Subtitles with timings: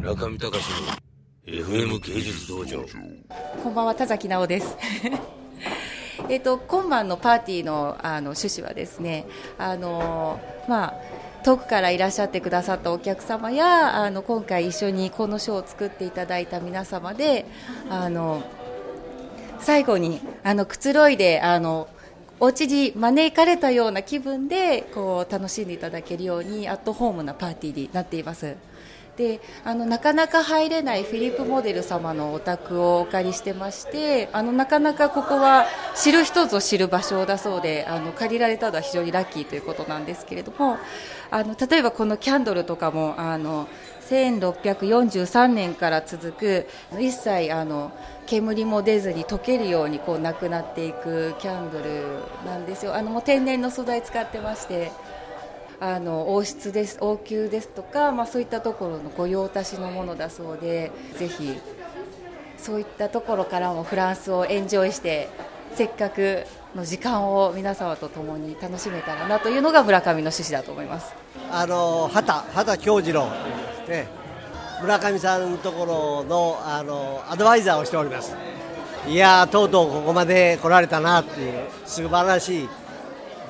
[0.00, 0.64] 村上隆
[1.46, 2.82] の FM 芸術道場。
[3.62, 4.74] こんばんは田崎直です。
[6.30, 9.26] えっと今晩のパーティーのあの趣旨はですね
[9.58, 10.94] あのまあ
[11.42, 17.44] 遠くからいらっしゃってくださったお客様やあの今回一緒にこのショーを作っていただいた皆様で
[17.90, 18.42] あの
[19.58, 21.88] 最後にあのくつろいであの
[22.40, 28.56] お家に招かれたような気分でこう楽しんでいただけるようにアットホームなパーティーになっています。
[29.20, 40.78] であのなかなか入れないフィリップモデル様のお宅をお借りしてましてあのなかなかここは知る人ぞ知る場所だそうであの借りられたのは非常にラッキーということなんですけれども
[41.30, 43.68] あの例えばこのキャンドルとかもあの
[44.08, 46.66] 1643年から続く
[46.98, 47.92] 一切あの
[48.24, 52.94] 煙も出ずに溶けるようにこうなくなっていくキャンドルなんですよ。
[52.94, 54.90] あのもう天然の素材使ってまして。
[55.80, 61.58] あの王室です王宮ですとか、まあ、そういったところの御用達のものだそうでぜひ
[62.58, 65.30] そういったところからもフランスをエンジョイして
[65.72, 71.14] せっかくの時間を皆様と共に楽しめたらなというのが村上の趣旨だと思います。
[71.50, 73.32] あの畑畑京次郎という
[73.78, 74.08] ですね
[74.82, 78.36] 村上さんのところのあのアドバイザーをしております。
[79.08, 82.68] いやとうとうここまで来られたなっていう素晴らしい。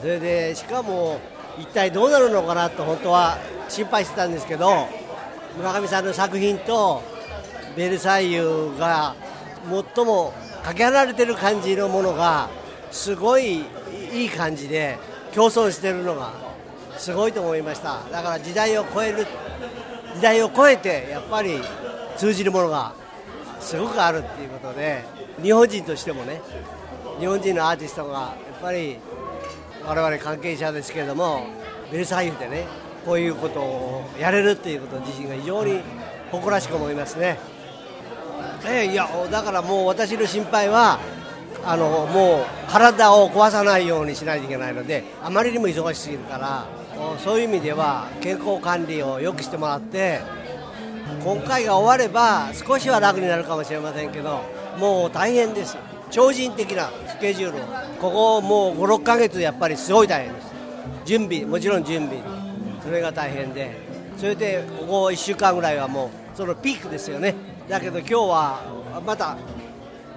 [0.01, 1.19] それでしかも
[1.61, 4.89] 一体どうなるのかなと本当は心配してたんですけど
[5.57, 7.03] 村上さんの作品と
[7.77, 9.15] ベルサイユが
[9.95, 12.49] 最もかけ離れてる感じのものが
[12.91, 13.65] すごい
[14.13, 14.99] いい感じで
[15.33, 16.33] 競争してるのが
[16.97, 18.01] すごいと思いました。
[18.11, 19.27] だから時代を超える
[20.15, 21.61] 時代を超えてやっぱり
[22.17, 22.93] 通じるものが
[23.61, 25.05] すごくあるっていうことで
[25.43, 26.41] 日本人としてもね
[27.19, 28.99] 日本人のアーティストがやっぱり
[29.85, 31.47] 我々関係者ですけれども
[31.91, 32.67] ベルサイユでね
[33.05, 35.81] こういうことをやれるっていうこと自身が非常に
[36.31, 37.39] 誇らしく思いますね。
[38.67, 41.01] えー、いやだからもう私の心配は
[41.65, 46.67] あのもう体を壊さないようにしないといけないのであまりにも忙しすぎるから
[47.19, 50.21] そういう意味では健康管理をよくしてもらって
[51.25, 54.43] 今回が終われば少しは楽になるかもしれませんけど
[54.79, 55.77] もう大変です
[56.11, 57.61] 超人的なスケジュールを。
[58.01, 60.47] ここもう56か月やっぱりすごい大変です。
[61.05, 62.21] 準備もちろん準備。
[62.83, 63.77] それが大変で。
[64.17, 67.35] それでここ1週間ぐらいはもうそのピークですよね。
[67.69, 68.63] だけど今日は
[69.07, 69.37] また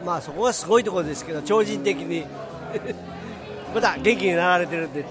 [0.06, 2.25] まあそこがすごいところですけど超人的に。
[3.74, 5.04] また元気になられてるんで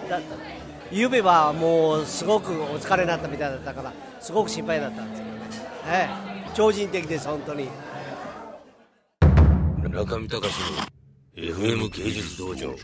[0.92, 5.42] ゆうべはもうすごくお疲れになったみたいだったからすごく心配だったんですけどね、
[5.88, 6.08] え
[6.46, 7.68] え、超人的です本当に。
[9.92, 10.48] 村上隆の
[11.36, 12.74] FM 芸術道場。